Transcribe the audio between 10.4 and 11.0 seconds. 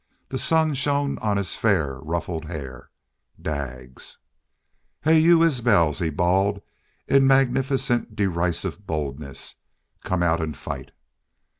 an' fight!"